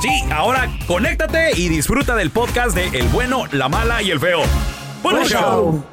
[0.00, 4.40] Sí, ahora conéctate y disfruta del podcast de El bueno, la mala y el feo.
[5.02, 5.84] Bueno, show.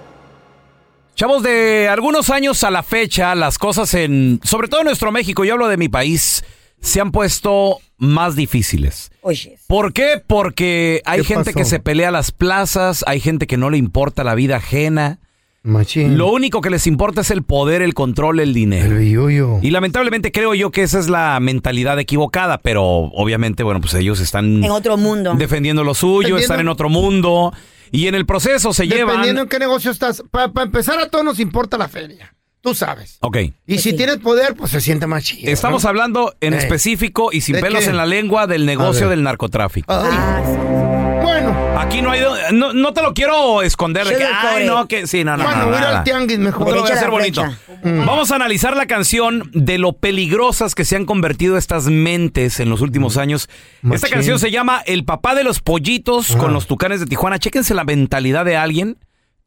[1.16, 5.44] Chavos, de algunos años a la fecha, las cosas en, sobre todo en nuestro México,
[5.44, 6.44] yo hablo de mi país,
[6.81, 9.11] se han puesto más difíciles.
[9.21, 9.57] Oye.
[9.67, 10.21] ¿Por qué?
[10.25, 11.57] Porque hay ¿Qué gente pasó?
[11.57, 15.19] que se pelea a las plazas, hay gente que no le importa la vida ajena.
[15.65, 16.17] Machín.
[16.17, 18.85] Lo único que les importa es el poder, el control, el dinero.
[18.85, 19.59] El billuyo.
[19.61, 24.19] Y lamentablemente creo yo que esa es la mentalidad equivocada, pero obviamente, bueno, pues ellos
[24.19, 25.33] están En otro mundo.
[25.37, 27.53] defendiendo lo suyo, Dependiendo- están en otro mundo
[27.91, 29.37] y en el proceso se Dependiendo llevan...
[29.39, 30.23] en qué negocio estás.
[30.31, 32.31] Para empezar, a todos nos importa la feria.
[32.61, 33.17] Tú sabes.
[33.21, 33.37] Ok.
[33.67, 33.93] Y si Sí.
[33.95, 35.51] tienes poder, pues se siente más chido.
[35.51, 35.89] Estamos ¿no?
[35.89, 36.57] hablando en Eh.
[36.57, 37.91] específico y sin ¿De pelos qué?
[37.91, 39.93] en la lengua del negocio del narcotráfico.
[39.93, 40.94] Ay, Ah, sí.
[41.25, 41.80] Bueno.
[41.80, 42.22] Aquí no hay...
[42.53, 44.25] No, no te lo quiero esconder de que...
[44.25, 44.66] Sugar Ay, coated.
[44.68, 45.08] no, que...
[45.08, 46.66] Sí, no, no, Bueno, voy al tianguis mejor.
[46.68, 47.41] te lo voy a bonito.
[47.44, 47.59] flecha.
[48.06, 52.69] Vamos a analizar la canción de lo peligrosas que se han convertido estas mentes en
[52.69, 53.50] los últimos años.
[53.91, 56.53] Esta canción se llama El papá de los pollitos con Ah.
[56.53, 57.40] los tucanes de Tijuana.
[57.40, 58.97] Chéquense la mentalidad de alguien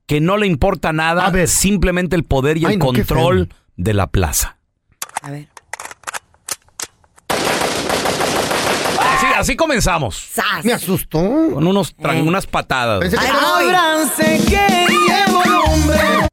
[0.07, 1.49] que no le importa nada, A ver.
[1.49, 4.57] simplemente el poder y el no, control de la plaza.
[5.23, 5.49] A ver.
[9.39, 10.17] Así, comenzamos.
[10.33, 10.65] ¡Sas!
[10.65, 11.19] Me asustó.
[11.19, 12.23] Con unos Eh.
[12.23, 13.01] unas patadas.
[13.01, 13.67] Pensé que- Ay,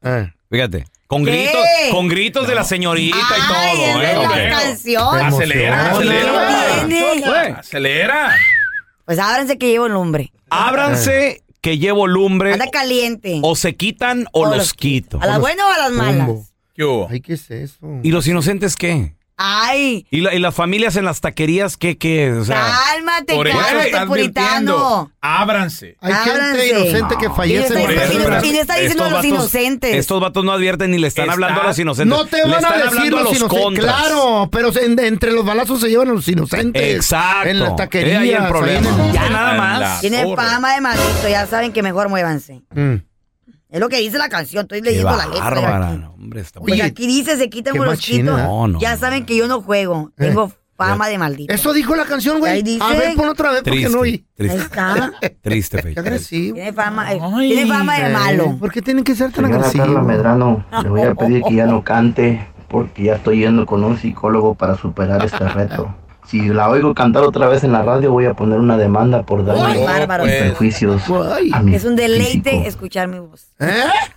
[0.04, 0.32] Eh.
[0.50, 0.86] Fíjate.
[1.08, 1.32] Con ¿Qué?
[1.32, 3.58] gritos, con gritos de la señorita y todo.
[3.64, 4.08] es ¿eh?
[4.08, 4.36] de Ok.
[4.36, 5.22] la canción.
[5.22, 6.86] Acelera, acelera.
[6.88, 8.36] ¿Qué acelera.
[9.06, 10.32] Pues ábranse que llevo lumbre.
[10.50, 12.54] Ábranse que llevo lumbre.
[12.54, 13.40] Anda caliente.
[13.44, 15.20] O se quitan o, los quito.
[15.22, 16.28] ¿A las buenas o a las malas?
[16.28, 17.08] Rumbo.
[17.10, 17.78] Ay, ¿qué es eso?
[18.04, 19.15] ¿Y los inocentes qué?
[19.38, 21.97] Ay, ¿Y, la- y las familias en las taquerías qué?
[21.97, 22.31] qué?
[22.31, 25.12] O sea, cálmate, Por eso cálmate, está puritano.
[25.19, 25.97] Ábranse.
[26.00, 28.81] Hay gente inocente que Y le fallece está, por y le- y le está Estos
[28.81, 29.96] diciendo a los vatos- inocentes.
[29.96, 32.18] estos vatos no advierten ni le están Está- hablando a los inocentes.
[32.18, 33.47] No te Le van a decir a los inocentes.
[33.59, 33.96] contras.
[33.96, 36.96] Claro, pero en- entre los balazos se llevan a los inocentes.
[36.96, 37.50] Exacto.
[37.50, 38.22] En las Eh, taquerías.
[38.22, 38.90] ahí el ahí problema.
[38.90, 39.79] en el- Ya nada más.
[39.79, 40.41] la- Tiene Zorro.
[40.41, 42.62] fama de maldito, ya saben que mejor muévanse.
[42.73, 42.96] Mm.
[43.75, 45.44] Es lo que dice la canción, estoy Qué leyendo la letra.
[45.44, 45.90] bárbara.
[45.90, 45.97] aquí.
[45.97, 48.09] no, hombre, está Oye, aquí dice, se quitan con los.
[48.24, 48.97] No, no, ya no.
[49.00, 50.12] saben que yo no juego.
[50.18, 50.28] Eh.
[50.28, 51.53] Tengo fama de maldito.
[51.53, 52.53] Eso dijo la canción, güey.
[52.53, 52.82] Ahí dice.
[52.82, 54.11] A ver, pon otra vez porque no oí.
[54.11, 55.11] Ahí Triste, está.
[55.41, 56.00] triste, Qué Feito.
[56.00, 56.55] agresivo.
[56.55, 57.50] Tiene fama, eh, Ay.
[57.50, 58.58] tiene fama de malo.
[58.58, 60.05] ¿Por qué tienen que ser tan Señora Carla agresivos?
[60.05, 63.97] Medrano, le voy a pedir que ya no cante porque ya estoy yendo con un
[63.97, 65.94] psicólogo para superar este reto.
[66.28, 69.46] Si la oigo cantar otra vez en la radio voy a poner una demanda por
[69.46, 69.82] daño Ay,
[70.24, 71.52] y perjuicios Ay.
[71.54, 72.68] a mi Es un deleite físico.
[72.68, 73.48] escuchar mi voz.
[73.60, 73.74] ¿Eh?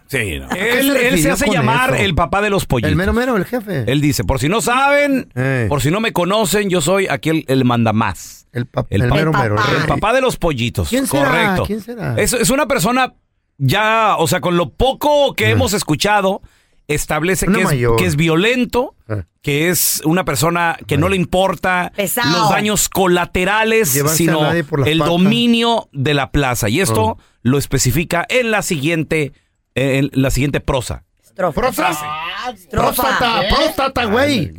[0.07, 0.49] Sí, no.
[0.51, 2.03] Él, se él se refirió hace llamar eso?
[2.05, 2.91] el papá de los pollitos.
[2.91, 3.85] El mero mero, el jefe.
[3.91, 5.67] Él dice, por si no saben, Eh.
[5.69, 8.47] por si no me conocen, yo soy aquí el, el mandamás.
[8.53, 9.63] El, pa- El el pa- mero papá.
[9.81, 10.89] El papá de los pollitos.
[10.89, 11.27] ¿Quién será?
[11.29, 11.65] Correcto.
[11.67, 12.15] ¿Quién será?
[12.17, 13.13] Es, es una persona
[13.59, 16.41] ya, o sea, con lo poco que hemos escuchado,
[16.89, 17.69] establece que es,
[17.99, 19.23] que es violento, Eh.
[19.43, 22.37] que es una persona que no le importa Pesado.
[22.39, 25.07] los daños colaterales, Llevarse sino el patas.
[25.07, 26.69] dominio de la plaza.
[26.69, 27.19] Y esto Oh.
[27.43, 29.33] lo especifica en la siguiente,
[29.75, 31.05] en la siguiente prosa.
[31.23, 31.61] Estrofa.
[31.61, 32.87] Próstata, Estrofa.
[33.03, 34.53] próstata, próstata, güey.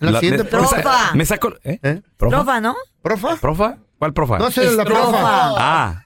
[0.00, 0.44] La siguiente
[1.14, 1.54] me- saco.
[1.64, 1.78] ¿eh?
[1.82, 2.02] ¿Eh?
[2.18, 2.36] ¿Profa?
[2.36, 2.74] Estrofa, ¿no?
[3.00, 3.36] ¿Profa?
[3.36, 3.76] ¿Profa?
[3.98, 4.38] ¿Cuál profa?
[4.38, 5.18] No sé, la profa.
[5.56, 6.04] Ah.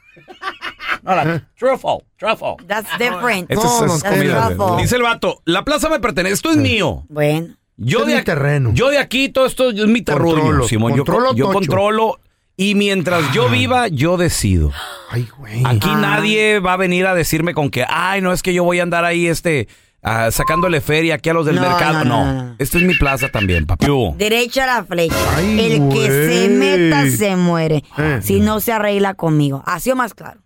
[1.02, 2.56] No, la truffle, truffle.
[2.66, 3.50] That's different.
[3.50, 4.50] No, es, comida.
[4.78, 7.04] Dice el vato, la plaza me pertenece, esto es mío.
[7.08, 7.54] Bueno.
[7.76, 8.70] Yo Este de, es mi ac- terreno.
[8.74, 10.92] yo de aquí, todo esto es mi terruño, Controlo, Simón.
[10.96, 11.52] Yo, controlo yo tocho.
[11.58, 12.20] controlo
[12.56, 14.72] y mientras yo viva, yo decido.
[15.10, 15.62] Ay, güey.
[15.64, 15.98] Aquí Ah.
[16.00, 18.82] nadie va a venir a decirme con que, ay, no, es que yo voy a
[18.82, 19.68] andar ahí, este,
[20.02, 22.04] ah, sacándole feria aquí a los del No, mercado.
[22.04, 22.56] no, No, no, no.
[22.58, 23.84] esta es mi plaza también, papi.
[23.86, 24.14] ¿Qué hubo?
[24.18, 25.14] Derecha a la flecha.
[25.36, 27.84] Ay, el que se meta se muere.
[27.96, 28.18] Eh.
[28.22, 29.62] Si no se arregla conmigo.
[29.66, 30.40] Así o más claro.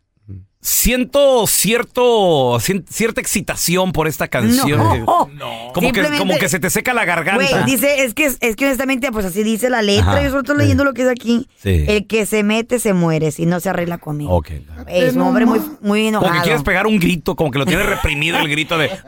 [0.65, 2.57] Siento cierto,
[2.89, 5.05] cierta excitación por esta canción.
[5.33, 5.73] No.
[5.75, 7.45] Como, que, como que se te seca la garganta.
[7.45, 10.13] Güey, dice, es que, es que honestamente, pues así dice la letra.
[10.13, 10.23] Ajá.
[10.23, 11.49] Yo solo estoy leyendo lo que es aquí.
[11.61, 11.85] Sí.
[11.89, 14.31] El que se mete se muere si no se arregla conmigo.
[14.37, 14.51] Ok.
[14.87, 16.43] Es un hombre muy, muy Como que enojado.
[16.45, 18.91] quieres pegar un grito, como que lo tienes reprimido el grito de...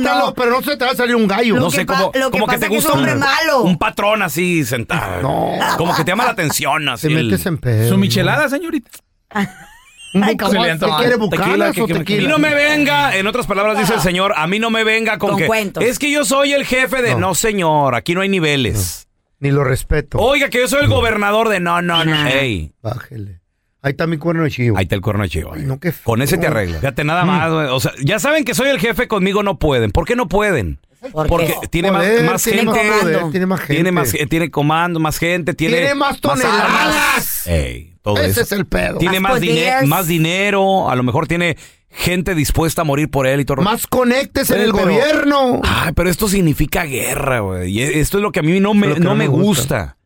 [0.00, 0.34] No.
[0.34, 1.54] pero no se te va a salir un gallo.
[1.54, 3.20] Lo No que sé, pa- como, lo que como que te que gusta hombre un,
[3.20, 3.62] malo.
[3.62, 5.22] un patrón así sentado.
[5.22, 5.76] No.
[5.76, 7.06] Como que te llama la atención así.
[7.06, 7.88] Te el- metes en pedo.
[7.88, 8.90] Su michelada, señorita.
[10.22, 11.16] Ay, buca- ¿cómo ¿Qué se le quiere, antoja?
[11.16, 14.00] bucanas Tequila, o ¿qué- qué- A mí no me venga, en otras palabras dice el
[14.00, 15.82] señor, a mí no me venga con, Con que cuentos.
[15.84, 17.12] es que yo soy el jefe de...
[17.14, 17.34] No, No.
[17.34, 19.08] señor, aquí no hay niveles.
[19.40, 20.18] Ni lo respeto.
[20.18, 21.60] Oiga, que yo soy el gobernador de...
[21.60, 22.26] No, no, no.
[22.28, 23.40] Ey, Bájele.
[23.84, 24.76] Ahí está mi cuerno de chivo.
[24.78, 25.52] ahí está el cuerno de chivo.
[25.54, 26.02] Ay, no, qué feo.
[26.04, 26.78] Con ese te arregla.
[26.80, 27.52] Fíjate, nada más.
[27.52, 27.66] güey.
[27.68, 29.90] O sea, ya saben que soy el jefe, conmigo no pueden.
[29.92, 30.80] ¿Por qué no pueden?
[31.12, 31.68] ¿Por Porque qué?
[31.68, 32.88] tiene más, Poder, más tiene gente.
[32.90, 33.74] más poder, tiene más gente.
[33.74, 36.64] Tiene más, eh, tiene comando, más gente, tiene, Tiene más toneladas.
[36.70, 37.46] armas.
[37.46, 38.40] Ey, todo Ese eso.
[38.40, 38.96] es el pedo.
[38.96, 41.58] Tiene Más más, dine- más dinero, a lo mejor tiene
[41.90, 43.60] gente dispuesta a morir por él y todo.
[43.60, 45.60] Más conectes en el pero- gobierno.
[45.62, 47.70] Ay, pero esto significa guerra, güey.
[47.70, 49.28] Y esto es lo que a mí no me, Lo que no no me me
[49.28, 49.98] gusta.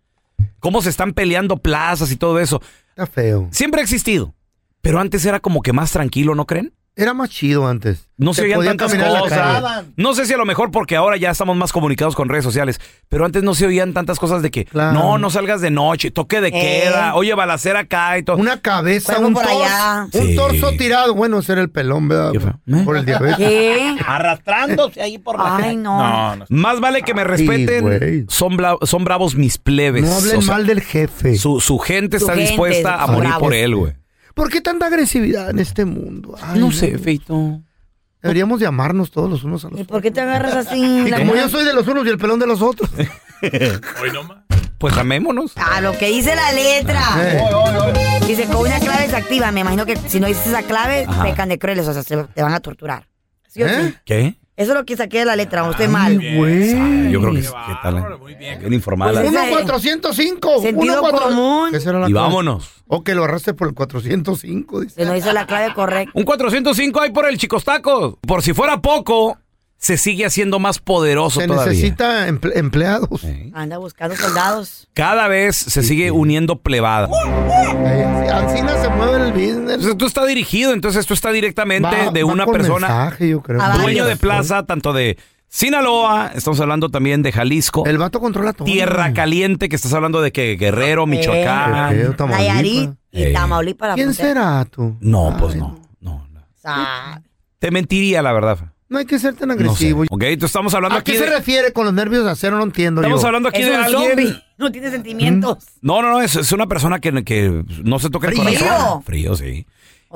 [0.58, 2.60] Cómo se están peleando plazas y todo eso.
[2.98, 3.48] Está feo.
[3.52, 4.34] Siempre ha existido.
[4.80, 6.74] Pero antes era como que más tranquilo, ¿no creen?
[6.98, 8.08] Era más chido antes.
[8.16, 9.84] No se oían tantas la cosas.
[9.96, 12.80] No sé si a lo mejor porque ahora ya estamos más comunicados con redes sociales,
[13.08, 14.92] pero antes no se oían tantas cosas de que Claro.
[14.92, 16.50] no, no salgas de noche, toque de Eh.
[16.82, 18.36] queda, oye, balacera acá y todo.
[18.36, 20.08] Una cabeza, un, por torso, allá.
[20.12, 20.34] un Sí.
[20.34, 21.14] torso tirado.
[21.14, 22.32] Bueno, ese era el pelón, ¿verdad?
[22.34, 22.82] ¿Eh?
[22.84, 23.36] Por el diabetes.
[23.36, 23.96] ¿Qué?
[24.04, 25.96] Arrastrándose ahí por Ay, no.
[25.98, 26.44] No, no.
[26.48, 30.02] Más vale que me respeten, son, bla- son bravos mis plebes.
[30.04, 31.36] No hablen O sea, mal del jefe.
[31.36, 33.92] Su, su gente Su está gente, dispuesta a morir por él, güey.
[34.38, 36.37] ¿Por qué tanta agresividad en este mundo?
[36.40, 37.61] Ay, No sé, Feito.
[38.23, 39.94] Deberíamos llamarnos todos los unos a los ¿Y otros.
[39.96, 40.81] por qué te agarras así?
[40.81, 42.88] Y la como yo soy de los unos y el pelón de los otros.
[44.02, 44.38] Hoy no más.
[44.79, 45.52] Pues amémonos.
[45.56, 47.02] Ah, lo que dice la letra.
[48.26, 49.50] Dice, con una clave se activa.
[49.50, 51.25] Me imagino que si no dices esa clave, Ajá.
[51.25, 53.08] pecan de crueles, o sea, se- te van a torturar.
[53.49, 53.88] ¿Sí o ¿Eh?
[53.88, 53.94] sí?
[54.05, 54.38] ¿Qué?
[54.58, 56.16] Eso es lo que saqué de la letra, o estoy mal.
[56.19, 57.12] Güey.
[57.12, 57.52] Yo creo que Qué sí.
[57.69, 58.19] ¿Qué tal?
[58.19, 58.58] muy bien.
[58.58, 59.12] Bien informada.
[59.20, 60.60] Pues Uno Ese- 405.
[60.62, 61.75] Sentido uno cuatro- común.
[61.75, 62.26] Esa era la Y clave.
[62.26, 62.70] vámonos.
[62.88, 64.94] O que lo arrastre por el 405, dice.
[64.96, 66.10] Se no hizo la clave correcta.
[66.14, 68.16] Un 405 hay por el Chicos Tacos.
[68.26, 69.38] Por si fuera poco,
[69.78, 71.70] se sigue haciendo más poderoso Se todavía.
[71.72, 73.25] necesita emple- empleados.
[73.54, 74.88] Anda buscando soldados.
[74.92, 77.08] Cada vez se sigue uniendo plebada.
[78.32, 79.58] Así, no se mueve el business.
[79.75, 83.42] Entonces esto está dirigido, entonces esto está directamente Va- de va una persona mensaje, yo
[83.42, 83.60] creo.
[83.80, 85.16] Dueño de plaza, tanto de
[85.50, 88.66] Sinaloa, estamos hablando también de Jalisco, El vato controla todo.
[88.66, 91.90] Tierra Caliente, que estás hablando de que Guerrero, Michoacán.
[91.94, 92.54] Qué feo, Tamaulipas.
[92.54, 93.32] Nayarit y.
[93.32, 93.94] Tamaulipas.
[93.94, 94.28] ¿Quién frontera.
[94.28, 94.97] será tú?
[95.00, 96.26] No, pues Ay, no, no,
[97.58, 98.58] Te mentiría, la verdad.
[98.90, 99.61] No hay que ser tan No sé.
[99.61, 100.04] agresivo.
[100.09, 102.57] Ok, entonces estamos hablando ¿A aquí qué se refiere con los nervios de acero?
[102.57, 103.26] No entiendo Estamos yo.
[103.26, 104.09] hablando aquí Es de un alguien...
[104.09, 104.42] zombie.
[104.57, 105.59] No tiene sentimientos.
[105.83, 108.59] No, no, no, es, es una persona que, que no se toca el Frío.
[108.61, 109.02] corazón.
[109.04, 109.66] Frío, sí.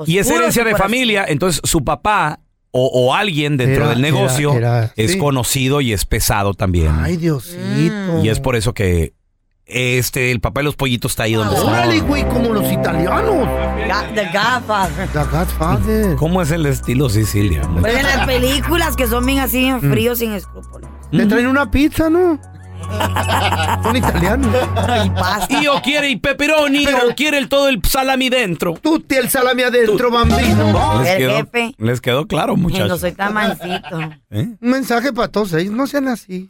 [0.07, 2.39] y es herencia de familia, entonces su papá
[2.71, 5.17] o, o alguien dentro Era- del negocio era- era- es sí.
[5.19, 6.89] conocido y es pesado también.
[6.99, 8.23] Ay, Diosito.
[8.23, 9.13] Y es por eso que
[9.65, 11.65] este, el papá de los pollitos está ahí donde está.
[11.67, 13.47] Órale, güey, como los italianos.
[13.87, 15.07] Ga- The Godfather.
[15.09, 16.15] The Godfather.
[16.17, 17.61] ¿Cómo es el estilo Sicilia?
[17.79, 19.91] Pues en las películas que son bien así, bien Mm.
[19.91, 20.89] fríos, sin escrúpulos.
[21.11, 22.39] Le traen una pizza, ¿no?
[23.83, 24.55] Son italianos.
[25.05, 25.61] Y pasta.
[25.61, 28.73] Y o quiere el pepperoni o quiere el, todo el salami dentro.
[28.81, 31.01] Tutti el salami adentro, bambino.
[31.01, 31.75] Les El quedó, jefe.
[31.77, 32.99] les quedó claro, Y No muchachos.
[33.01, 33.99] soy tan mansito.
[34.31, 34.47] ¿Eh?
[34.61, 36.47] Un mensaje para todos ellos, no sean así.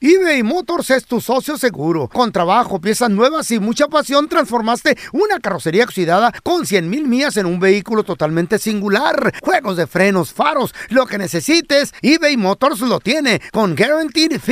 [0.00, 2.08] eBay Motors es tu socio seguro.
[2.08, 7.36] Con trabajo, piezas nuevas y mucha pasión, transformaste una carrocería oxidada con 100 mil millas
[7.36, 9.32] en un vehículo totalmente singular.
[9.42, 13.40] Juegos de frenos, faros, lo que necesites, eBay Motors lo tiene.
[13.52, 14.51] Con Guaranteed Fit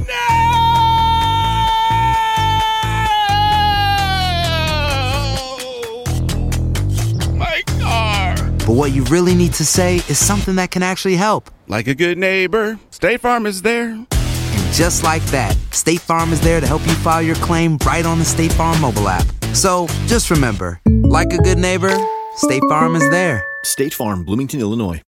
[8.71, 11.51] but what you really need to say is something that can actually help.
[11.67, 13.89] Like a good neighbor, State Farm is there.
[13.89, 18.05] And just like that, State Farm is there to help you file your claim right
[18.05, 19.25] on the State Farm mobile app.
[19.53, 21.93] So just remember, like a good neighbor,
[22.37, 23.43] State Farm is there.
[23.65, 25.01] State Farm, Bloomington, Illinois.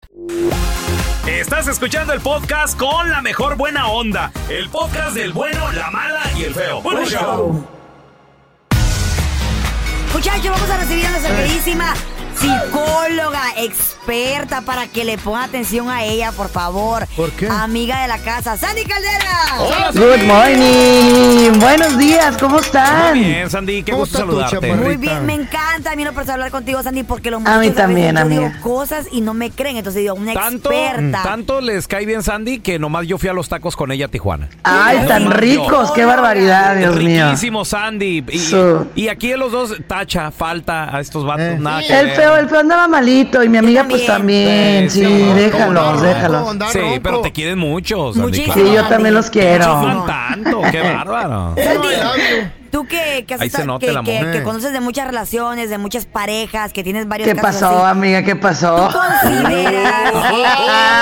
[1.27, 4.31] Estás escuchando el podcast con la mejor buena onda.
[4.49, 6.81] El podcast del bueno, la mala y el feo.
[6.81, 7.63] Bueno, show.
[10.13, 11.93] Muchachos, vamos a recibir a nuestra queridísima
[12.35, 17.07] psicóloga experta para que le ponga atención a ella, por favor.
[17.15, 17.47] ¿Por qué?
[17.47, 19.91] Amiga de la casa, Sandy Caldera.
[19.93, 21.00] Good morning.
[21.59, 23.09] Buenos días, ¿cómo están?
[23.15, 24.73] Muy bien, Sandy, qué ¿Cómo gusto saludarte.
[24.73, 27.67] Muy bien, me encanta a mí no por hablar contigo, Sandy, porque los A mí
[27.67, 28.59] muchachos también, digo amiga.
[28.61, 31.23] cosas y no me creen, entonces digo, una Tanto, experta.
[31.23, 34.07] tanto les cae bien Sandy que nomás yo fui a los tacos con ella a
[34.09, 34.49] Tijuana.
[34.63, 37.25] Ay, tan ricos, qué barbaridad, Dios mío.
[37.25, 38.23] Riquísimo, Sandy.
[38.29, 41.57] Y, Su- y aquí de los dos, tacha, falta a estos vatos, Eh.
[41.59, 42.15] nada que El ver.
[42.15, 44.89] feo, el feo andaba malito y mi amiga pues también.
[44.89, 46.01] Sí, no, déjalos, ¿cómo no?
[46.01, 46.57] déjalos.
[46.71, 48.27] Sí, pero te quieren mucho, Sandy.
[48.39, 48.53] Muchísimo.
[48.53, 49.81] Sí, yo también los quiero.
[49.81, 51.40] No tanto, qué bárbaro.
[51.55, 54.13] Sandy, tú que, que, has Ahí se estado- nota que, el amor.
[54.13, 57.85] que- que conoces de muchas relaciones, de muchas parejas, que tienes varios ¿Qué casos pasó,
[57.85, 57.91] así.
[57.97, 58.23] amiga?
[58.23, 58.89] ¿Qué pasó?
[58.91, 60.13] consideras?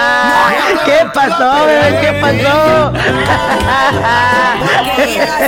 [0.86, 2.00] ¿Qué pasó, bebé?
[2.02, 2.94] ¿Qué pasó?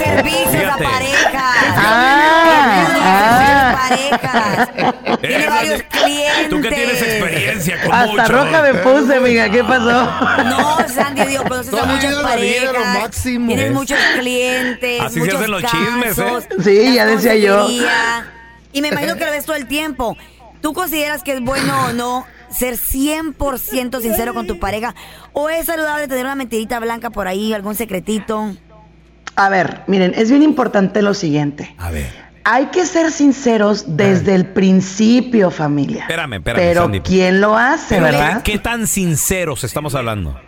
[0.04, 0.86] Servicios Fíjate.
[0.86, 1.76] a parejas.
[1.78, 3.88] Ah, ah.
[3.90, 5.20] parejas.
[5.22, 6.50] Tiene varios clientes.
[6.50, 8.30] Tú que tienes experiencia con Hasta muchos.
[8.30, 9.50] roja me puse, amiga.
[9.50, 10.12] ¿Qué pasó?
[10.46, 13.00] No, Sandy, digo, conoces a muchas parejas.
[13.02, 13.48] máximo.
[13.48, 15.02] Tienes Es- muchos clientes.
[15.02, 16.48] Así se muchos hacen los chismes, ¿eh?
[16.64, 17.68] Sí, ya decía yo.
[18.74, 20.18] Y me imagino que lo ves todo el tiempo.
[20.62, 24.96] ¿Tú consideras que es bueno o no ser 100% sincero con tu pareja?
[25.34, 28.56] ¿O es saludable tener una mentirita blanca por ahí, algún secretito?
[29.36, 31.74] A ver, miren, es bien importante lo siguiente.
[31.78, 32.32] A ver.
[32.44, 36.02] Hay que ser sinceros desde el principio, familia.
[36.02, 37.00] Espérame, espérame, Pero Sandy.
[37.02, 38.42] ¿quién lo hace, Pero verdad?
[38.44, 40.40] ¿qué, tan sinceros estamos hablando?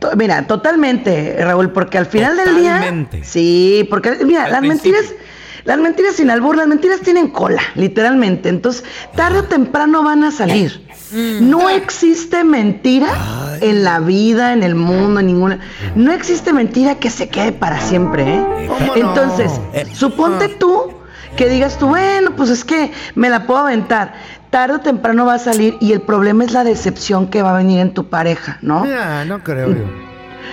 [0.00, 2.74] To- Mira, totalmente, Raúl, porque al final del día.
[2.78, 3.22] Totalmente.
[3.24, 4.92] Sí, porque mira, Al las principio.
[5.00, 5.16] mentiras.
[5.64, 8.48] Las mentiras sin albur, las mentiras tienen cola, literalmente.
[8.48, 8.82] Entonces,
[9.14, 10.84] tarde o temprano van a salir.
[11.12, 15.60] No existe mentira en la vida, en el mundo, en ninguna.
[15.94, 18.66] No existe mentira que se quede para siempre, ¿eh?
[18.68, 19.08] ¿Cómo no?
[19.08, 19.52] Entonces,
[19.92, 20.94] suponte tú
[21.36, 24.14] que digas tú, bueno, pues es que me la puedo aventar.
[24.50, 27.56] Tarde o temprano va a salir y el problema es la decepción que va a
[27.56, 28.84] venir en tu pareja, ¿no?
[28.84, 29.84] Mira, no creo yo.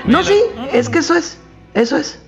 [0.05, 0.39] No, sí,
[0.71, 1.37] es que eso es,
[1.73, 2.19] eso es.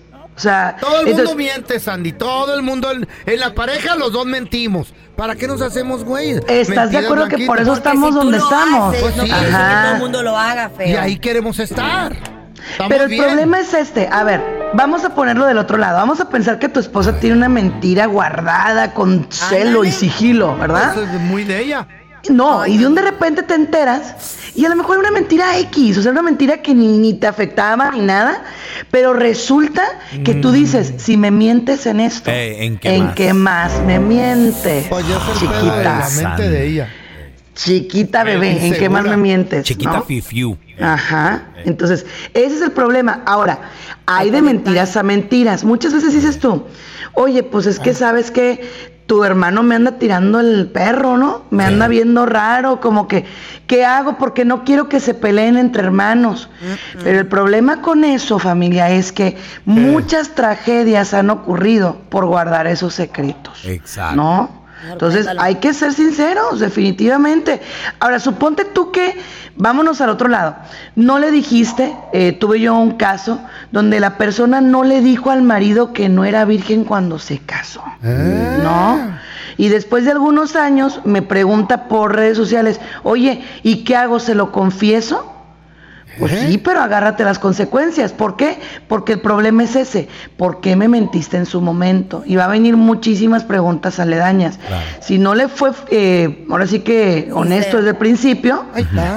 [0.41, 2.13] O sea, Todo el mundo entonces- miente, Sandy.
[2.13, 2.89] Todo el mundo.
[2.91, 4.91] En, en la pareja los dos mentimos.
[5.15, 6.31] ¿Para qué nos hacemos güey?
[6.47, 8.95] ¿Estás de acuerdo que por eso estamos donde estamos?
[8.99, 10.87] Pues no quiere decir que todo el mundo lo haga, feo.
[10.87, 12.11] Y ahí queremos estar.
[12.13, 13.23] Estamos Pero el bien.
[13.25, 14.09] problema es este.
[14.11, 14.41] A ver,
[14.73, 15.97] vamos a ponerlo del otro lado.
[15.97, 20.93] Vamos a pensar que tu esposa tiene una mentira guardada con celo y sigilo, ¿verdad?
[20.93, 21.87] Eso es muy de ella.
[22.29, 25.57] No, y de un de repente te enteras y a lo mejor era una mentira
[25.59, 28.43] X, o sea, una mentira que ni, ni te afectaba ni nada,
[28.89, 29.83] pero resulta
[30.23, 33.15] que tú dices, si me mientes en esto, Eh, ¿en qué más?
[33.15, 34.87] qué más me mientes?
[34.89, 36.89] Pues de la Chiquita, mente de ella.
[37.53, 39.63] chiquita bebé, ¿en qué más me mientes?
[39.65, 40.03] Chiquita no?
[40.03, 40.57] fifiu.
[40.79, 41.43] Ajá.
[41.65, 43.21] Entonces, ese es el problema.
[43.25, 43.59] Ahora,
[44.07, 45.63] hay de mentiras a mentiras.
[45.63, 46.65] Muchas veces dices tú,
[47.13, 51.41] oye, pues es que sabes que tu hermano me anda tirando el perro, ¿no?
[51.49, 53.25] Me anda viendo raro, como que,
[53.67, 54.17] ¿qué hago?
[54.17, 56.47] Porque no quiero que se peleen entre hermanos.
[57.03, 62.93] Pero el problema con eso, familia, es que muchas tragedias han ocurrido por guardar esos
[62.93, 63.65] secretos.
[63.65, 64.15] Exacto.
[64.15, 64.60] ¿No?
[64.89, 67.61] Entonces hay que ser sinceros, definitivamente.
[67.99, 69.19] Ahora, suponte tú que,
[69.55, 70.55] vámonos al otro lado,
[70.95, 75.41] no le dijiste, eh, tuve yo un caso donde la persona no le dijo al
[75.41, 77.83] marido que no era virgen cuando se casó.
[78.01, 79.19] ¿No?
[79.57, 84.19] Y después de algunos años me pregunta por redes sociales, oye, ¿y qué hago?
[84.19, 85.30] ¿Se lo confieso?
[86.19, 88.11] Pues sí, pero agárrate las consecuencias.
[88.11, 88.59] ¿Por qué?
[88.87, 90.07] Porque el problema es ese.
[90.37, 92.23] ¿Por qué me mentiste en su momento?
[92.25, 94.59] Y va a venir muchísimas preguntas aledañas.
[94.99, 98.65] Si no le fue, eh, ahora sí que honesto desde el principio,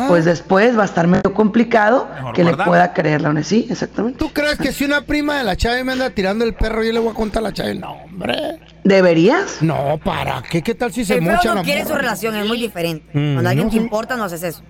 [0.08, 3.44] pues después va a estar medio complicado que le pueda creer la honestidad.
[3.44, 4.18] Sí, exactamente.
[4.18, 6.92] ¿Tú crees que si una prima de la Chave me anda tirando el perro, yo
[6.92, 7.74] le voy a contar a la Chave?
[7.74, 8.58] No, hombre.
[8.84, 9.60] ¿Deberías?
[9.60, 10.62] No, ¿para qué?
[10.62, 11.94] ¿Qué tal si se mocha no la quiere morra?
[11.94, 13.06] su relación, es muy diferente.
[13.12, 14.62] Mm, Cuando alguien no te importa, no haces eso.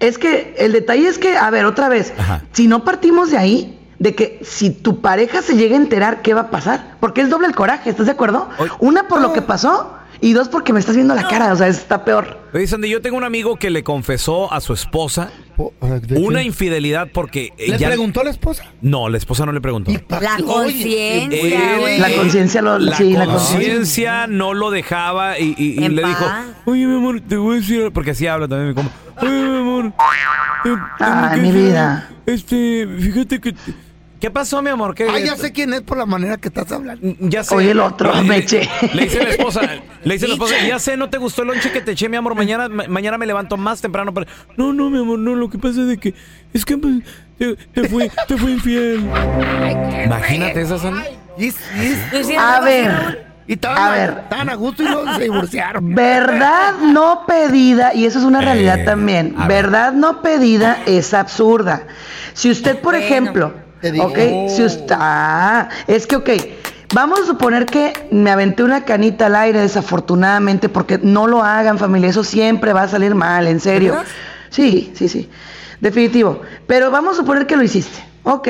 [0.00, 2.12] Es que el detalle es que, a ver, otra vez,
[2.52, 6.32] si no partimos de ahí, de que si tu pareja se llega a enterar, ¿qué
[6.34, 6.96] va a pasar?
[7.00, 8.48] Porque es doble el coraje, ¿estás de acuerdo?
[8.78, 11.68] Una por lo que pasó y dos porque me estás viendo la cara, o sea,
[11.68, 12.38] está peor.
[12.52, 15.30] Oye, Sandy, yo tengo un amigo que le confesó a su esposa
[16.16, 18.64] una infidelidad porque ¿Le preguntó a la esposa?
[18.80, 19.92] No, la esposa no le preguntó.
[20.08, 21.98] La conciencia, güey.
[21.98, 26.06] La conciencia lo- la sí, la conciencia no lo dejaba y, y- y En le
[26.06, 26.24] dijo,
[26.64, 28.92] oye mi amor, te voy a decir, porque así habla también mi compa.
[29.22, 29.92] Oye mi amor,
[31.00, 32.08] Ay, que mi vida.
[32.26, 33.52] Este, fíjate que...
[33.52, 33.74] te-
[34.20, 34.94] ¿Qué pasó, mi amor?
[34.94, 37.16] ¿Qué, Ah, ya sé quién es por la manera que estás hablando.
[37.20, 37.54] Ya sé.
[37.54, 38.68] Oye, el otro, Le- me le- eché.
[38.92, 39.62] Le dice la esposa,
[40.04, 42.18] le dice la esposa, ya sé, no te gustó el lonche que te eché, mi
[42.18, 44.26] amor, mañana, ma- mañana me levanto más temprano para...
[44.58, 46.14] No, no, mi amor, no, lo que pasa es de que,
[46.52, 46.96] es que pues,
[47.38, 49.08] te, te fui, te fui infiel.
[50.04, 51.00] Imagínate esa Sandy.
[52.38, 54.18] A ver, Y estaban a a, ver.
[54.22, 55.92] estaban a gusto y luego se divorciaron.
[55.96, 59.48] verdad no pedida, y eso es una realidad también, ver.
[59.48, 61.82] verdad no pedida es absurda.
[62.32, 63.52] Si usted, por ejemplo,
[63.82, 64.04] digo.
[64.04, 66.30] ok, si usted, ah, es que, ok,
[66.94, 71.76] vamos a suponer que me aventé una canita al aire desafortunadamente, porque no lo hagan
[71.76, 73.94] familia, eso siempre va a salir mal, en serio.
[73.94, 74.06] ¿Verdad?
[74.50, 75.28] Sí, sí, sí,
[75.80, 76.40] definitivo.
[76.68, 78.48] Pero vamos a suponer que lo hiciste, ok.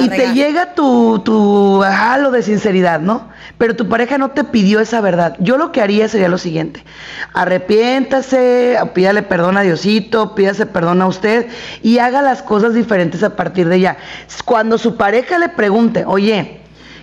[0.00, 3.28] Y te llega tu, tu halo de sinceridad, ¿no?
[3.58, 5.36] Pero tu pareja no te pidió esa verdad.
[5.38, 6.84] Yo lo que haría sería lo siguiente.
[7.32, 11.48] Arrepiéntase, pídale perdón a Diosito, pídase perdón a usted
[11.82, 13.96] y haga las cosas diferentes a partir de ya.
[14.44, 16.60] Cuando su pareja le pregunte, oye,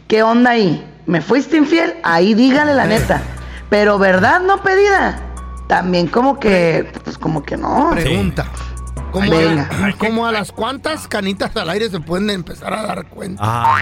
[0.07, 0.85] ¿qué onda ahí?
[1.05, 1.95] ¿Me fuiste infiel?
[2.03, 3.21] Ahí dígale la neta.
[3.69, 5.19] Pero verdad no pedida.
[5.67, 7.91] También como que, pues como que no.
[7.91, 8.45] Pregunta.
[9.11, 9.69] ¿Cómo, Venga.
[9.83, 13.41] A, ¿Cómo a las cuantas canitas al aire se pueden empezar a dar cuenta?
[13.45, 13.77] Ah,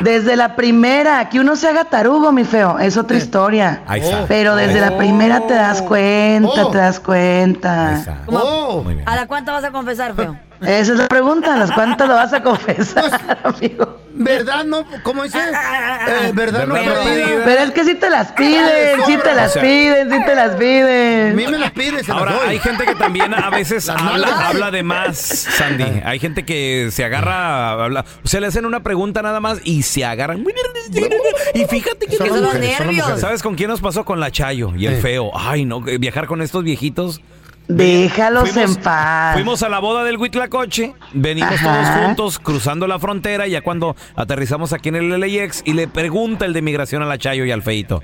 [0.00, 3.82] Desde la primera, que uno se haga tarugo, mi feo, es otra historia.
[3.86, 4.26] Ahí está.
[4.26, 6.70] Pero desde la primera te das cuenta, Oh.
[6.70, 8.24] te das cuenta.
[8.26, 8.82] Oh.
[8.84, 9.08] Muy bien.
[9.08, 10.36] ¿A la cuánta vas a confesar, feo?
[10.60, 14.00] Esa es la pregunta, ¿a las cuántas lo vas a confesar, amigo?
[14.12, 14.84] ¿Verdad no?
[15.04, 15.38] ¿Cómo dice?
[15.38, 16.74] Eh, ¿Verdad no?
[16.74, 17.42] ¿Verdad no pedida?
[17.44, 20.34] Pero es que sí te las piden, sí te las O sea- piden, sí te
[20.34, 21.36] las A mí piden.
[21.36, 22.48] me las pides, se las Ahora, doy.
[22.48, 26.02] hay gente que también a veces Las habla, habla de más, Sandy.
[26.04, 29.82] Hay gente que se agarra, habla, o sea, le hacen una pregunta nada más y
[29.82, 30.44] se agarran.
[31.54, 32.16] Y fíjate que...
[32.16, 33.20] Son las son los las nervios.
[33.20, 34.04] ¿Sabes con quién nos pasó?
[34.04, 35.02] Con la Chayo y el Sí.
[35.02, 35.30] feo.
[35.38, 37.20] Ay, no, viajar con estos viejitos.
[37.68, 39.34] Déjalos en paz.
[39.34, 41.64] fuimos a la boda del Huitlacoche, venimos Ajá.
[41.64, 46.46] todos juntos cruzando la frontera, ya cuando aterrizamos aquí en el LAX y le pregunta
[46.46, 48.02] el de migración a la Chayo y al feito.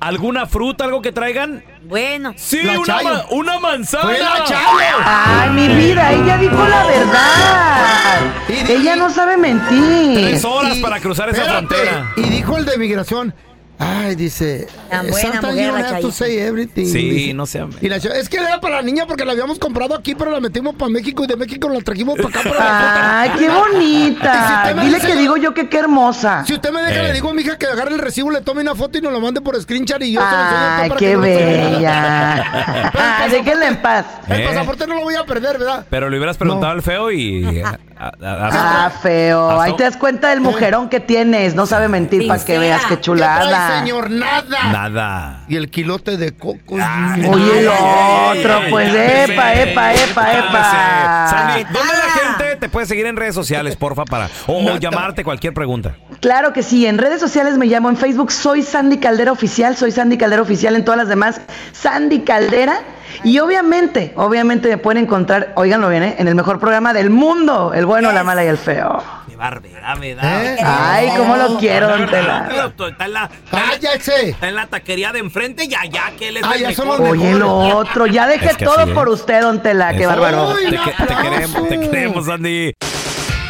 [0.00, 1.62] ¿Alguna fruta, algo que traigan?
[1.84, 2.32] Bueno.
[2.36, 3.08] Sí, La una, Chayo.
[3.08, 4.04] ma- una manzana.
[4.04, 4.96] ¡Fue la Chayo!
[5.04, 8.20] Ay, mi vida, ella dijo la verdad.
[8.48, 10.14] Y Ella no sabe mentir.
[10.24, 12.12] Tres horas Y- para cruzar esa espérate, frontera.
[12.16, 13.34] Y dijo el de migración.
[13.82, 14.66] Ay, dice.
[14.90, 16.86] Tan eh, buena mujer, you la have to say everything.
[16.86, 17.34] Sí, dice.
[17.34, 17.64] no sé.
[17.80, 20.40] Y la es que era para la niña porque la habíamos comprado aquí, pero la
[20.40, 22.42] metimos para México y de México la trajimos para acá.
[22.50, 24.72] Para la Ay, qué si bonita.
[24.76, 26.44] me Dile dice- que digo yo que qué hermosa.
[26.46, 27.08] Si usted me deja, Eh.
[27.08, 29.12] le digo a mi hija que agarre el recibo, le tome una foto y nos
[29.12, 32.92] lo mande por screenshot y yo se lo Ay, para qué que bella.
[33.22, 34.04] Ay, Déjenla en paz.
[34.28, 34.46] El Eh.
[34.46, 35.86] pasaporte no lo voy a perder, ¿verdad?
[35.88, 36.76] Pero le hubieras preguntado No.
[36.76, 37.62] al feo y...
[38.02, 39.50] a- a- a- Ah, feo.
[39.50, 41.54] hasta- Ahí te das cuenta del mujerón que tienes.
[41.54, 43.78] No sabe mentir para que veas qué ¿Qué trae, chulada.
[43.80, 44.10] señor?
[44.10, 44.72] Nada.
[44.72, 45.40] Nada.
[45.48, 46.74] Y el quilote de coco.
[46.74, 51.26] Oye, el otro, pues, epa, epa, epa, epa.
[51.30, 54.30] Sandy, ¿dónde la gente te puede seguir en redes sociales, porfa, para...
[54.46, 55.96] O, o llamarte cualquier pregunta.
[56.20, 59.90] Claro que sí, en redes sociales me llamo en Facebook, soy Sandy Caldera Oficial, soy
[59.90, 61.40] Sandy Caldera Oficial en todas las demás,
[61.72, 62.78] Sandy Caldera.
[63.24, 66.14] Y obviamente, obviamente me pueden encontrar, óiganlo bien, ¿eh?
[66.18, 69.02] en el mejor programa del mundo, el bueno, la mala y el feo.
[69.42, 70.44] Qué barbera, me da.
[70.44, 70.56] ¿Eh?
[70.64, 72.48] Ay, cómo lo quiero, don Tela.
[72.88, 73.30] Está en la...
[73.50, 74.30] ¡Cállese!
[74.30, 77.34] Está en la taquería de enfrente y allá que él es Ah, el ya Oye,
[77.34, 78.90] lo otro, ya dejé Es que todo es.
[78.90, 80.54] por usted, don Tela, qué bárbaro.
[80.54, 80.70] Te,
[81.06, 82.72] te queremos, te queremos, Andy.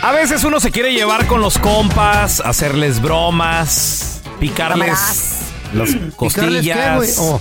[0.02, 5.40] A veces uno se quiere llevar con los compas, hacerles bromas, picarles
[5.74, 7.18] las ¿Picarles qué, costillas.
[7.20, 7.40] Oh,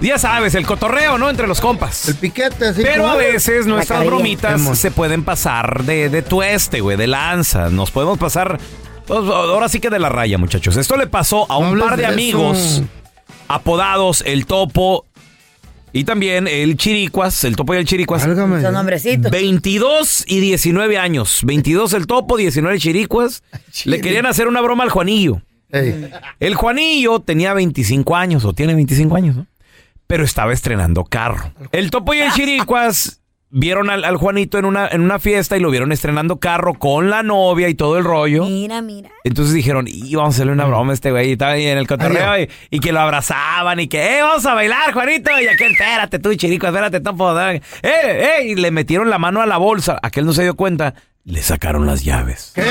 [0.00, 1.30] Ya sabes, el cotorreo, ¿no?
[1.30, 2.08] Entre los compas.
[2.08, 2.82] el piquete, así.
[2.82, 7.70] Pero a veces nuestras bromitas se pueden pasar de, de tueste, güey, de lanza.
[7.70, 8.60] Nos podemos pasar,
[9.06, 10.76] pues, ahora sí que de la raya, muchachos.
[10.76, 12.82] Esto le pasó a un par de de amigos
[13.48, 15.06] apodados el Topo
[15.92, 18.22] y también el Chiricuas, el Topo y el Chiricuas.
[18.22, 18.36] Son
[18.74, 19.30] nombrecitos.
[19.30, 21.40] 22 y 19 años.
[21.44, 23.42] 22 el Topo, 19 el Chiricuas.
[23.86, 25.40] Le querían hacer una broma al Juanillo.
[25.72, 26.10] Ey.
[26.38, 29.46] El Juanillo tenía 25 años, o tiene 25 años, ¿no?
[30.06, 31.52] Pero estaba estrenando carro.
[31.72, 35.60] El Topo y el Chiricuas vieron al, al Juanito en una, en una fiesta y
[35.60, 38.44] lo vieron estrenando carro con la novia y todo el rollo.
[38.44, 39.10] Mira, mira.
[39.24, 41.30] Entonces dijeron, y vamos a hacerle una broma a este güey.
[41.30, 44.44] Y estaba ahí en el cotorreo y, y que lo abrazaban y que, eh, vamos
[44.46, 45.30] a bailar, Juanito.
[45.40, 47.38] Y aquel, espérate tú, chirico, espérate, topo.
[47.40, 48.46] Eh, eh.
[48.46, 49.98] Y le metieron la mano a la bolsa.
[50.02, 50.94] Aquel no se dio cuenta.
[51.26, 52.52] Le sacaron las llaves.
[52.54, 52.62] ¿Qué?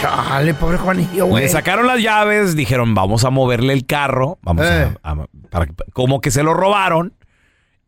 [0.00, 4.38] Chale, pobre Juanillo, Le sacaron las llaves, dijeron, vamos a moverle el carro.
[4.40, 4.96] Vamos a- Eh.
[5.02, 5.14] a,
[5.50, 7.12] para que- como que se lo robaron.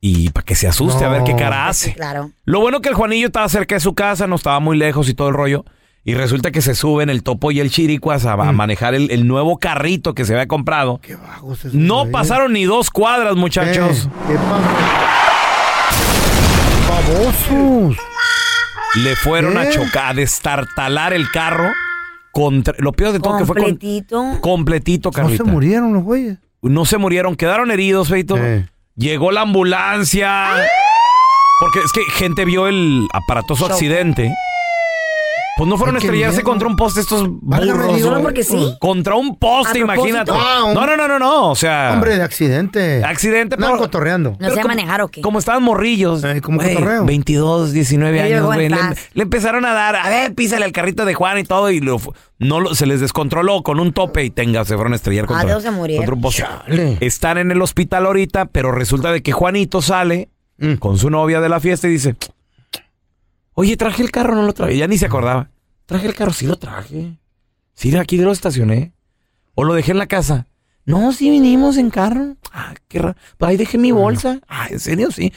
[0.03, 1.95] Y para que se asuste a ver qué cara hace.
[1.95, 2.31] Claro.
[2.45, 5.15] Lo bueno que el Juanillo estaba cerca de su casa, no estaba muy lejos y
[5.15, 5.65] todo el rollo.
[6.05, 9.27] Y resulta que se suben el topo y el chiricuas a, a manejar el, el
[9.27, 11.01] nuevo carrito que se había comprado.
[11.03, 14.09] Qué bajos esos No pasaron ni dos cuadras, muchachos.
[14.29, 14.61] ¿Qué, ¿Qué pa-
[16.89, 17.97] Babosos.
[18.95, 21.71] Le fueron a chocar, a destartalar el carro.
[22.33, 24.39] Contra, lo peor de todo que fue con- Completito.
[24.43, 25.45] completito, No Carlita.
[25.45, 26.39] se murieron los güeyes.
[26.63, 28.37] No se murieron, quedaron heridos, Feito.
[28.37, 28.69] Eh.
[28.95, 30.49] Llegó la ambulancia.
[31.61, 34.35] Porque es que gente vio el aparatoso accidente.
[35.57, 36.51] Pues no fueron a estrellarse miedo.
[36.51, 38.23] contra un poste estos burros.
[38.23, 38.75] Porque sí.
[38.79, 40.31] Contra un poste, imagínate.
[40.35, 41.51] Ah, un- No, no, no, no, no.
[41.51, 41.93] O sea.
[41.95, 43.03] Hombre, de accidente.
[43.03, 44.37] Accidente, No, pero- cotorreando.
[44.39, 45.23] No sé manejar o qué.
[45.23, 46.23] Como estaban morrillos.
[46.25, 47.07] Eh, como cotorreo.
[47.07, 48.69] 22, 19 Ellos años, güey.
[49.15, 51.71] Le, empezaron a dar, a ver, písale al carrito de Juan y todo.
[51.71, 51.99] Y lo
[52.39, 55.47] no lo- se les descontroló con un tope y tenga, se fueron a estrellar contra,
[55.49, 56.43] Adiós, se contra un poste.
[56.43, 56.99] Chale.
[57.01, 60.75] Están en el hospital ahorita, pero resulta de que Juanito sale Mm.
[60.75, 62.15] con su novia de la fiesta y dice,
[63.57, 64.77] oye, traje el carro, no lo traje.
[64.77, 65.51] Ya ni se acordaba.
[65.87, 67.15] Traje el carro, sí lo traje.
[67.75, 68.93] Sí, aquí lo estacioné.
[69.55, 70.47] O lo dejé en la casa.
[70.85, 72.37] No, sí vinimos en carro.
[72.53, 73.17] Ah, qué raro.
[73.39, 74.39] Pues ahí dejé mi bolsa.
[74.49, 75.11] Ah, ¿en serio?
[75.11, 75.33] Sí.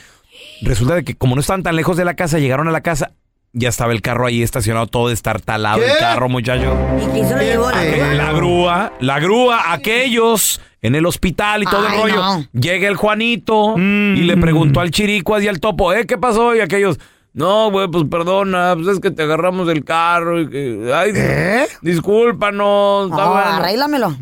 [0.62, 3.12] Resulta de que como no estaban tan lejos de la casa, llegaron a la casa,
[3.52, 6.76] ya estaba el carro ahí estacionado, todo destartalado el carro, muchachos.
[7.02, 7.70] ¿Y quién se lo llevó?
[7.70, 8.14] La grúa?
[8.14, 12.16] La grúa, la grúa, aquellos en el hospital y todo Ay, el rollo.
[12.16, 12.46] no.
[12.52, 14.16] Llega el Juanito Mm.
[14.16, 16.06] y le preguntó al Chiricuas y al Topo, ¿eh?
[16.06, 16.54] ¿Qué pasó?
[16.54, 16.98] Y aquellos,
[17.32, 21.66] no, güey, pues perdona, pues es que te agarramos el carro y que, ay, ¿Eh?
[21.82, 23.10] discúlpanos.
[23.10, 23.50] está No, bueno".
[23.50, 24.16] arréglamelo.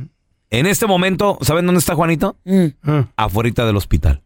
[0.51, 2.37] En este momento, ¿saben dónde está Juanito?
[2.45, 2.67] Mm.
[2.85, 3.05] Ah.
[3.17, 4.23] Afuera del hospital.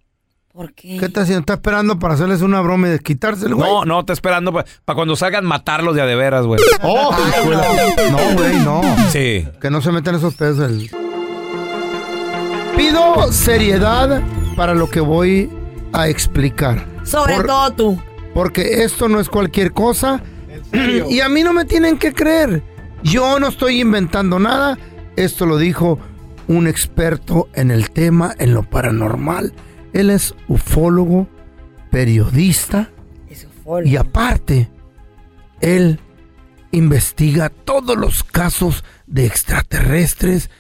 [0.53, 0.99] ¿Por qué?
[0.99, 1.41] ¿Qué está haciendo?
[1.41, 3.71] ¿Está esperando para hacerles una broma y desquitárselo, güey?
[3.71, 6.61] No, no, está esperando para cuando salgan matarlos de a de veras, güey.
[6.83, 7.11] Oh,
[7.97, 8.83] de no, güey, no.
[9.11, 9.49] Sí.
[9.61, 10.59] Que no se metan esos pedos.
[10.59, 10.91] del-
[12.77, 14.23] Pido seriedad
[14.57, 15.51] para lo que voy
[15.93, 16.87] a explicar.
[17.05, 18.03] Sobre Por- todo tú.
[18.35, 20.23] Porque esto no es cualquier cosa.
[21.09, 22.63] Y a mí no me tienen que creer.
[23.03, 24.79] Yo no estoy inventando nada.
[25.17, 25.99] Esto lo dijo
[26.49, 29.53] un experto en el tema, en lo paranormal.
[29.93, 31.29] Él es ufólogo,
[31.91, 32.91] periodista
[33.65, 33.87] fue.
[33.87, 34.71] y aparte,
[35.61, 36.01] él
[36.71, 40.51] investiga todos los casos de extraterrestres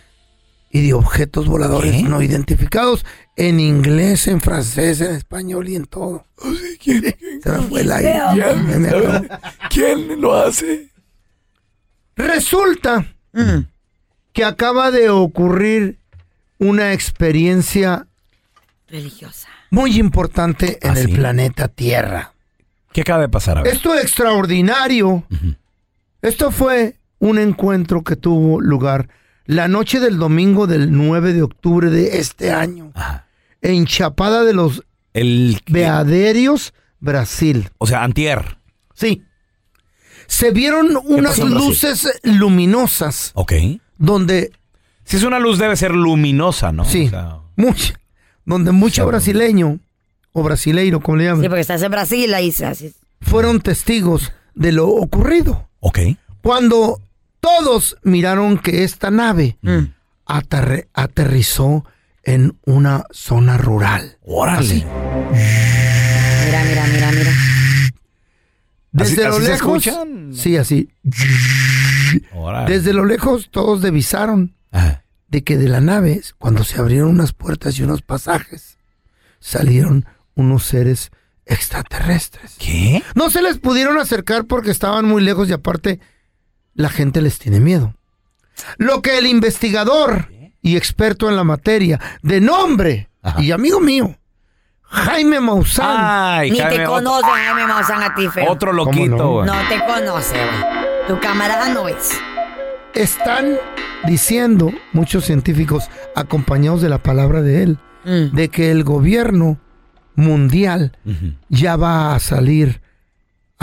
[0.70, 2.02] y de objetos voladores ¿Qué?
[2.02, 3.04] no identificados
[3.37, 6.25] en inglés, en francés, en español y en todo.
[6.81, 8.21] Se me fue el aire.
[9.71, 10.88] ¿Quién lo hace?
[12.16, 13.61] Resulta Mm.
[14.35, 15.99] que acaba de ocurrir
[16.59, 18.07] una experiencia
[18.88, 19.49] Religiosa.
[19.71, 21.12] muy importante en ¿Ah, el sí?
[21.14, 22.35] planeta Tierra.
[22.92, 23.57] ¿Qué acaba de pasar?
[23.59, 23.73] A ver.
[23.73, 25.25] Esto es extraordinario.
[26.21, 29.09] Esto fue un encuentro que tuvo lugar
[29.46, 33.26] la noche del domingo del 9 de octubre de este año Ajá.
[33.61, 34.83] en Chapada de los
[35.14, 35.61] El...
[35.68, 37.70] Veaderios, Brasil.
[37.78, 38.59] O sea, antier.
[38.94, 39.22] Sí.
[40.26, 43.52] Se vieron unas luces luminosas Ok.
[43.98, 44.52] donde,
[45.05, 46.85] Si es una luz debe ser luminosa, ¿no?
[46.85, 47.94] sí, O sea, mucha,
[48.44, 49.09] donde mucho Sí.
[49.09, 49.81] brasileño
[50.33, 52.92] o brasileiro, como le llaman, Sí, porque estás en Brasil ahí se hace.
[53.20, 55.68] fueron testigos de lo ocurrido.
[55.81, 55.98] ok.
[56.42, 57.00] Cuando
[57.42, 59.59] todos miraron que esta nave
[60.26, 61.85] aterre- aterrizó
[62.22, 64.16] en una zona rural.
[64.22, 64.59] Órale.
[64.61, 64.85] Así.
[66.46, 67.33] Mira, mira, mira, mira.
[68.92, 69.87] Desde ¿Así- lo así se lejos.
[69.87, 70.31] escuchan?
[70.35, 70.88] Sí, así.
[72.33, 72.72] Órale.
[72.72, 75.02] Desde lo lejos todos divisaron Ajá.
[75.28, 78.78] de que de la nave, cuando se abrieron unas puertas y unos pasajes,
[79.40, 81.11] salieron unos seres
[81.46, 82.55] extraterrestres.
[82.61, 83.02] ¿Qué?
[83.16, 85.98] No se les pudieron acercar porque estaban muy lejos y aparte
[86.74, 87.94] la gente les tiene miedo.
[88.78, 90.30] Lo que el investigador
[90.61, 93.42] y experto en la materia, de nombre Ajá.
[93.42, 94.16] y amigo mío,
[94.82, 98.50] Jaime Maussan, Ay, Ni Jaime, te otro- conoce, Jaime Maussan, a ti, feo.
[98.52, 99.30] Otro ¿Cómo loquito, no?
[99.32, 99.46] güey.
[99.46, 101.08] No te conoce, güey.
[101.08, 102.11] Tu camarada no es.
[102.94, 103.56] Están
[104.06, 108.35] diciendo muchos científicos, acompañados de la palabra de él, Mm.
[108.37, 109.58] de que el gobierno
[110.14, 110.92] mundial
[111.48, 112.82] ya va a salir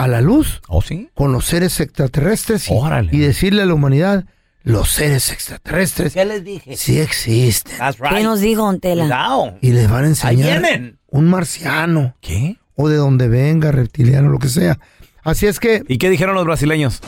[0.02, 1.08] a la luz ¿Oh, sí?
[1.14, 3.10] con los seres extraterrestres y, Órale.
[3.12, 4.24] y decirle a la humanidad,
[4.62, 6.76] los seres extraterrestres ¿Qué les dije?
[6.76, 7.78] sí existen.
[7.78, 9.04] That's ¿Qué nos dijo, Don Tela?
[9.04, 9.58] Cuidado.
[9.60, 10.98] Y les van a enseñar vienen.
[11.08, 12.56] un marciano ¿Qué?
[12.76, 14.78] o de donde venga, reptiliano, lo que sea.
[15.22, 17.00] Así es que ¿Y qué dijeron los brasileños?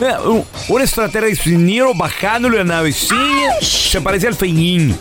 [0.00, 1.56] Mira, un, un extraterrestre
[1.94, 3.54] bajándole la navecilla.
[3.62, 4.94] Se parece al feñín.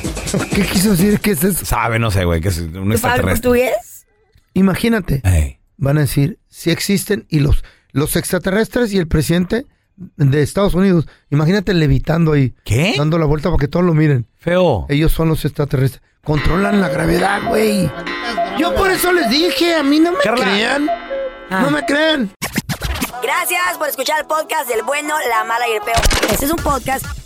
[0.54, 1.64] ¿Qué quiso decir que es eso?
[1.64, 3.48] Sabe, no sé, güey, que es un ¿Tú sabes extraterrestre.
[3.50, 4.06] portugués?
[4.54, 5.59] Imagínate, Ey.
[5.80, 9.66] Van a decir, si existen y los, los extraterrestres y el presidente
[9.96, 12.94] de Estados Unidos, imagínate levitando ahí, ¿Qué?
[12.96, 14.26] dando la vuelta para que todos lo miren.
[14.38, 14.86] Feo.
[14.88, 16.02] Ellos son los extraterrestres.
[16.22, 17.90] Controlan la gravedad, güey.
[18.58, 20.44] Yo por eso les dije, a mí no me Carla.
[20.44, 20.88] crean.
[21.50, 21.62] Ah.
[21.62, 22.30] No me crean.
[23.22, 26.00] Gracias por escuchar el podcast del bueno, la mala y el peor.
[26.30, 27.04] Este es un podcast